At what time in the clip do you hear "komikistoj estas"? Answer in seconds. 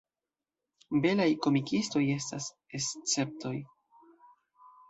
1.47-2.49